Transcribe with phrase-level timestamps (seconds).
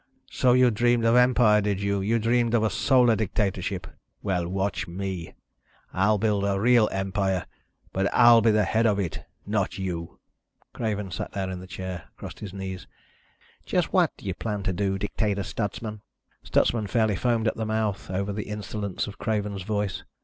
[0.31, 2.01] So you dreamed of empire, did you?
[2.01, 3.85] You dreamed of a solar dictatorship.
[4.23, 5.35] Well, watch me!
[5.93, 7.45] I'll build a real empire.
[7.93, 9.23] But I'll be the head of it...
[9.45, 10.17] not you."
[10.73, 12.87] Craven sat down in his chair, crossed his knees.
[13.63, 16.01] "Just what do you plan to do, Dictator Stutsman?"
[16.43, 20.03] Stutsman fairly foamed at the mouth over the insolence of Craven's voice.